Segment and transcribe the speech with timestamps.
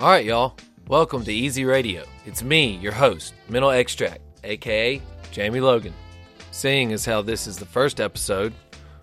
[0.00, 0.56] All right, y'all.
[0.88, 2.04] Welcome to E•Z Radio.
[2.24, 5.92] It's me, your host, Mental Extract, aka Jamie Logan.
[6.52, 8.54] Seeing as how this is the first episode,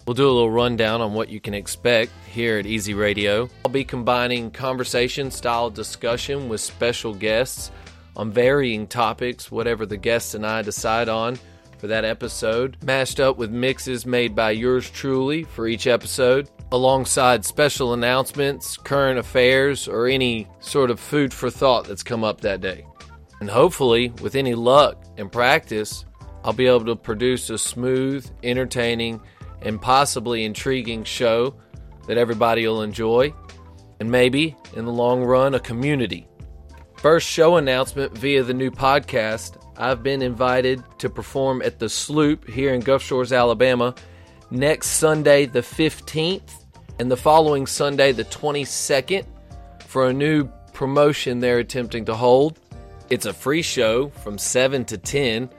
[0.08, 3.48] we'll do a little rundown on what you can expect here at E•Z Radio.
[3.64, 7.70] I'll be combining conversation style discussion with special guests
[8.16, 11.38] on varying topics, whatever the guests and I decide on
[11.78, 17.46] for that episode, mashed up with mixes made by yours truly for each episode, alongside
[17.46, 22.62] special announcements, current affairs, or any sort of food for thought that's come up that
[22.62, 22.86] day.
[23.40, 26.06] And hopefully, with any luck and practice,
[26.44, 29.22] I'll be able to produce a smooth, entertaining,
[29.62, 31.56] and possibly intriguing show
[32.08, 33.34] that everybody will enjoy,
[34.00, 36.28] and maybe, in the long run, a community.
[36.98, 42.48] First show announcement via the new podcast I've been invited to perform at the Sloop
[42.48, 43.94] here in Gulf Shores, Alabama,
[44.50, 46.57] next Sunday, the 15th,
[47.00, 49.26] and the following Sunday, the 22nd,
[49.86, 52.60] for a new promotion they're attempting to hold.
[53.10, 55.50] It's a free show from 7 to 10,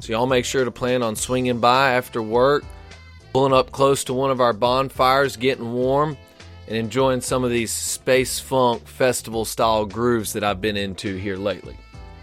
[0.00, 2.64] so y'all make sure to plan on swinging by after work,
[3.32, 6.16] pulling up close to one of our bonfires, getting warm,
[6.68, 11.36] and enjoying some of these space funk festival style grooves that I've been into here
[11.36, 11.76] lately.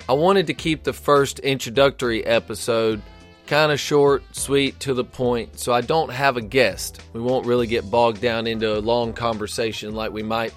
[0.08, 3.02] I wanted to keep the first introductory episode
[3.48, 7.02] kind of short, sweet, to the point, so I don't have a guest.
[7.14, 10.54] We won't really get bogged down into a long conversation like we might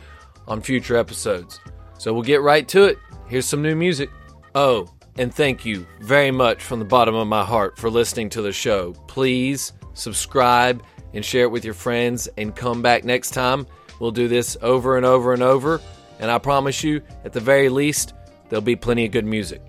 [0.47, 1.61] on future episodes.
[1.99, 2.99] So we'll get right to it.
[3.29, 4.11] Here's some new music.
[4.55, 8.43] Oh, and thank you very much from the bottom of my heart for listening to
[8.43, 8.93] the show.
[9.09, 10.83] Please subscribe
[11.15, 13.67] and share it with your friends and come back next time.
[13.99, 15.81] We'll do this over and over and over.
[16.19, 18.13] And I promise you, at the very least,
[18.49, 19.63] there'll be plenty of good music.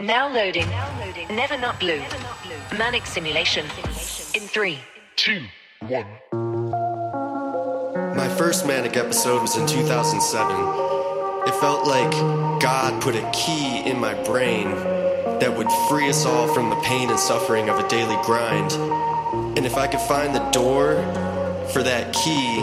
[0.00, 0.68] Now loading.
[1.28, 2.00] Never not blue.
[2.78, 3.66] Manic simulation.
[4.32, 4.78] In three,
[5.16, 5.42] two,
[5.88, 6.06] one.
[8.16, 11.48] My first manic episode was in 2007.
[11.48, 12.12] It felt like
[12.60, 14.70] God put a key in my brain
[15.40, 18.70] that would free us all from the pain and suffering of a daily grind.
[19.58, 20.94] And if I could find the door
[21.72, 22.60] for that key,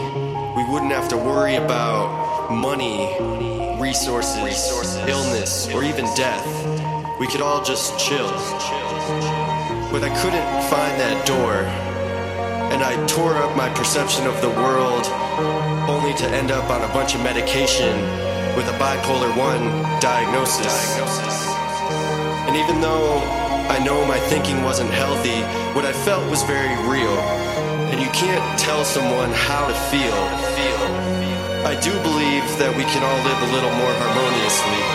[0.56, 3.14] we wouldn't have to worry about money,
[3.82, 4.72] resources,
[5.06, 6.85] illness, or even death.
[7.20, 8.28] We could all just chill.
[9.88, 11.64] But I couldn't find that door
[12.76, 15.08] and I tore up my perception of the world
[15.88, 17.96] only to end up on a bunch of medication
[18.60, 20.76] with a bipolar 1 diagnosis.
[22.52, 23.24] And even though
[23.72, 25.40] I know my thinking wasn't healthy,
[25.72, 27.16] what I felt was very real.
[27.96, 30.20] And you can't tell someone how to feel.
[31.64, 34.95] I do believe that we can all live a little more harmoniously.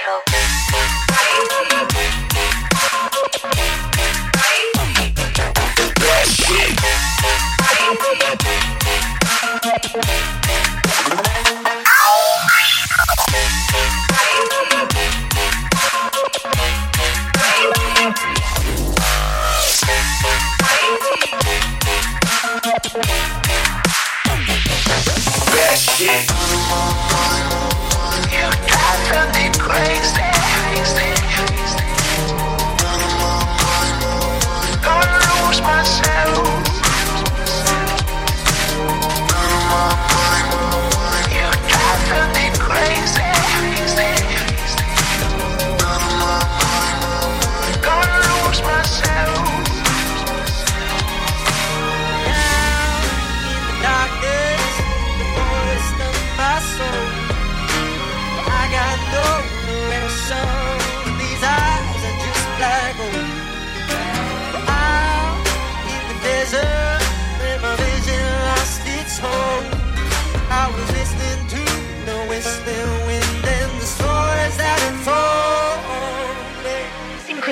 [0.00, 0.23] 録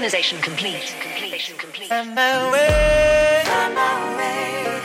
[0.02, 0.82] Synchronization complete.
[0.82, 1.88] Synchronization complete.
[1.88, 4.80] Find my way, find my way.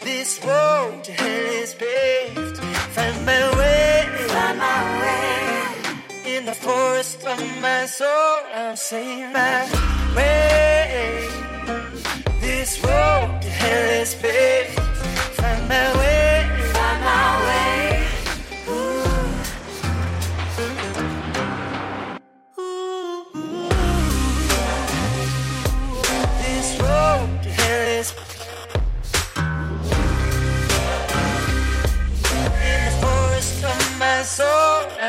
[0.00, 2.56] This road to hell is paved.
[2.96, 6.36] Find my way, find my way.
[6.36, 9.68] In the forest of my soul, I'll say my
[10.16, 11.28] way.
[12.40, 14.80] This road to hell is paved.
[15.36, 16.23] Find my way.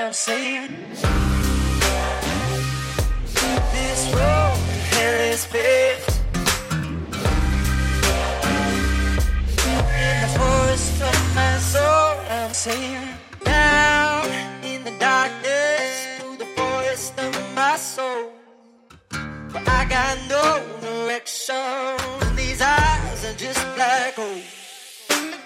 [0.05, 0.69] I'm saying.
[3.73, 4.57] This road
[4.93, 6.09] hell is paved.
[10.03, 13.07] In the forest of my soul, I'm saying.
[13.45, 14.29] Down
[14.63, 18.31] in the darkness, through the forest of my soul.
[19.09, 21.97] But I got no direction.
[22.35, 24.43] These eyes are just black holes.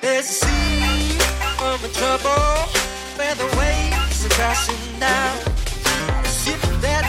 [0.01, 1.17] There's a sea
[1.61, 2.67] a trouble
[3.15, 3.98] where the waves
[4.39, 5.37] crashing down.
[6.23, 7.03] The ship that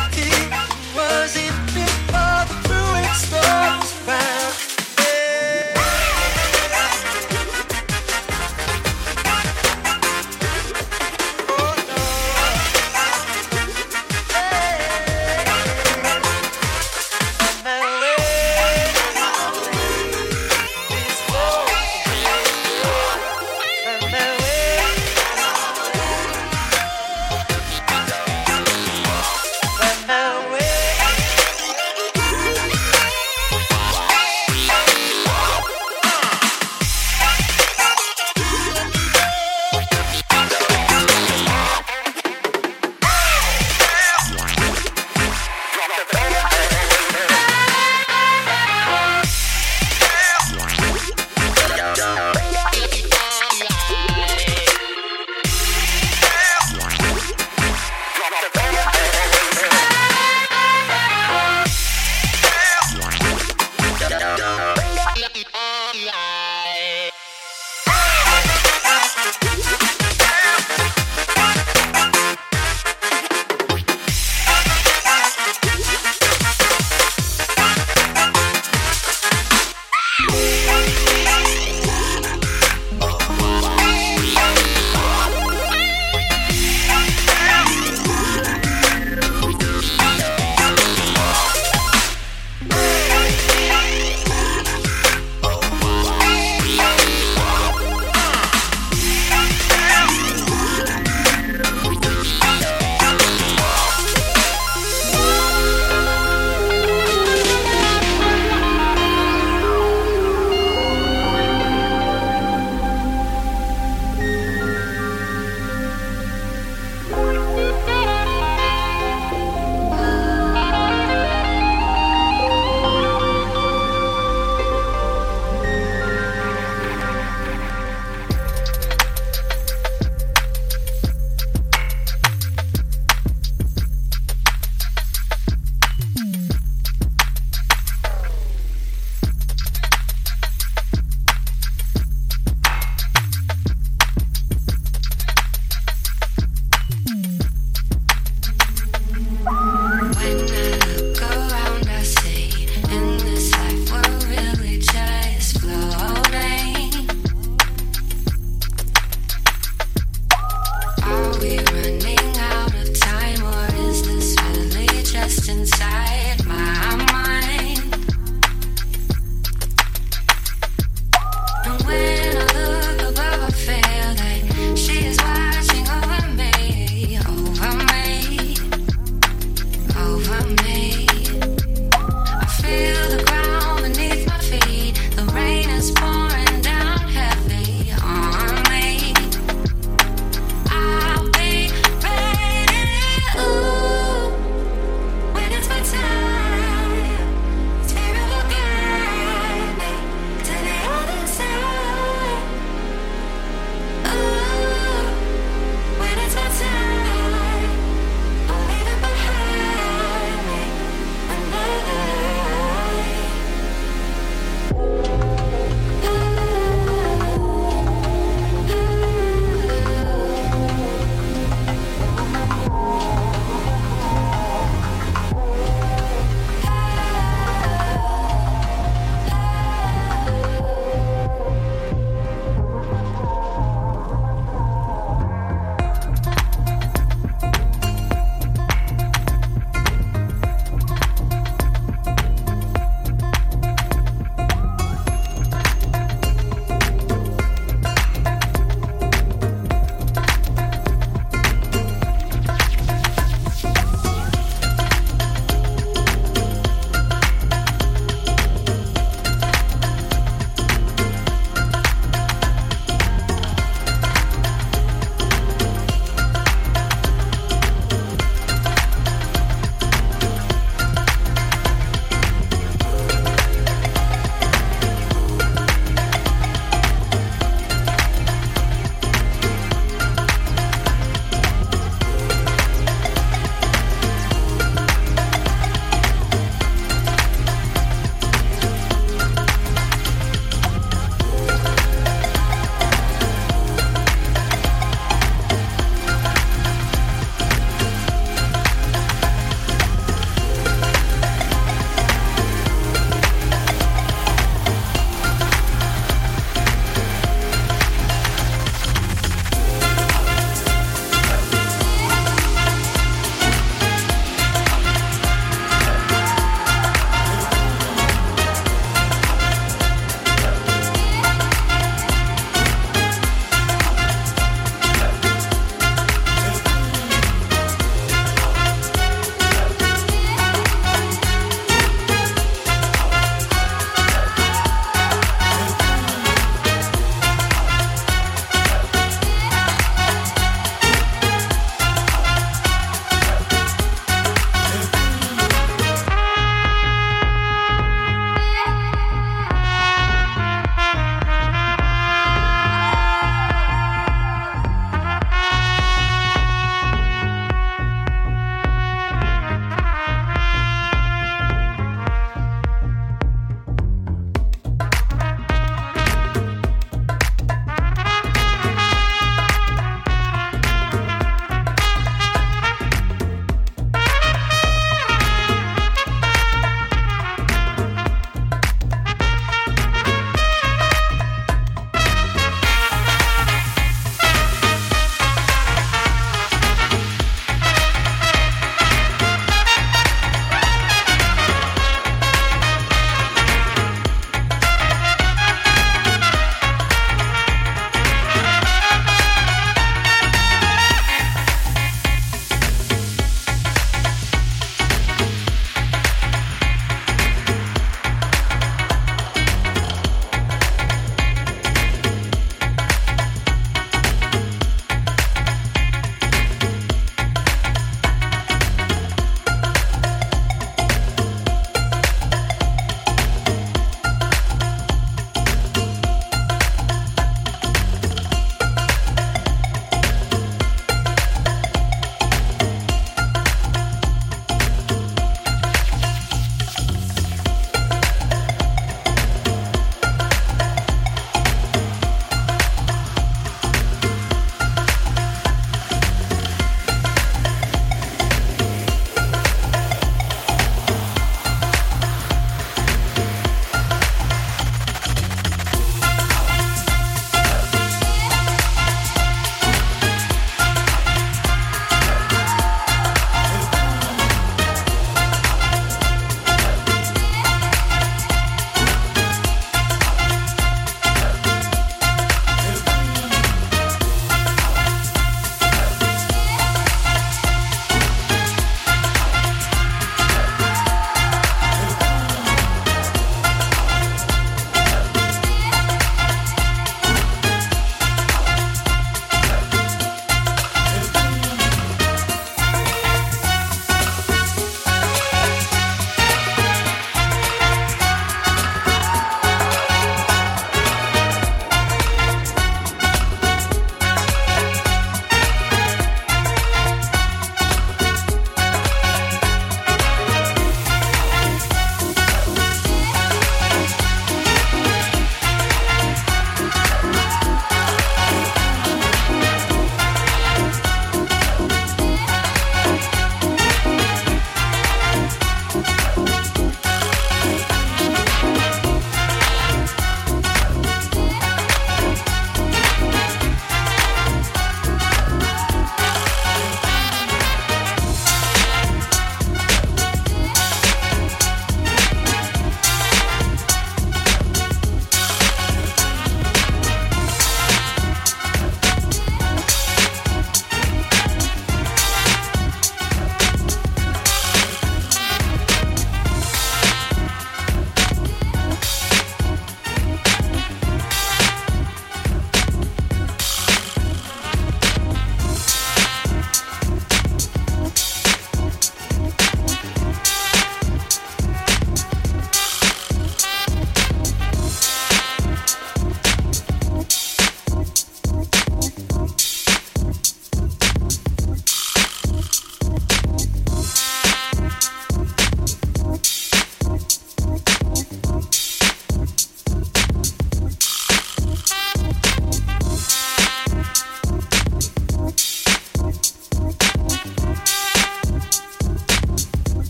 [0.97, 4.50] was it before the brewing storms found.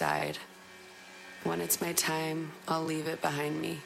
[0.00, 0.38] Side.
[1.44, 3.80] When it's my time, I'll leave it behind me.